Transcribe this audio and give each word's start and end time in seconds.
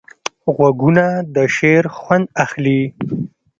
غوږونه 0.55 1.05
د 1.35 1.35
شعر 1.55 1.85
خوند 1.97 2.25
اخلي 2.43 2.81